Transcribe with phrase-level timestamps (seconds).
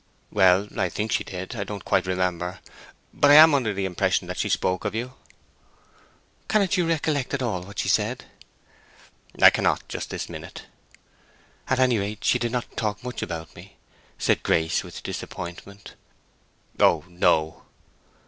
[0.31, 2.59] "Well—I think she did—I don't quite remember;
[3.13, 5.13] but I am under the impression that she spoke of you."
[6.47, 8.25] "Cannot you recollect at all what she said?"
[9.39, 10.63] "I cannot, just this minute."
[11.69, 13.77] "At any rate she did not talk much about me?"
[14.17, 15.93] said Grace with disappointment.
[16.79, 17.61] "Oh no."